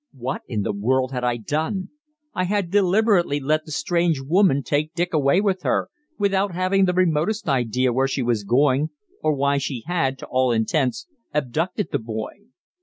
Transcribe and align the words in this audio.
What 0.17 0.41
in 0.47 0.63
the 0.63 0.73
world 0.73 1.11
had 1.11 1.23
I 1.23 1.37
done! 1.37 1.89
I 2.33 2.45
had 2.45 2.71
deliberately 2.71 3.39
let 3.39 3.65
the 3.65 3.71
strange 3.71 4.19
woman 4.19 4.63
take 4.63 4.95
Dick 4.95 5.13
away 5.13 5.41
with 5.41 5.61
her, 5.61 5.89
without 6.17 6.55
having 6.55 6.85
the 6.85 6.93
remotest 6.95 7.47
idea 7.47 7.93
where 7.93 8.07
she 8.07 8.23
was 8.23 8.43
going 8.43 8.89
or 9.21 9.35
why 9.35 9.59
she 9.59 9.83
had, 9.85 10.17
to 10.17 10.25
all 10.27 10.51
intents, 10.51 11.05
abducted 11.35 11.89
the 11.91 11.99
boy. 11.99 12.31